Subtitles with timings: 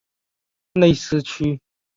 [0.73, 1.59] 内斯屈。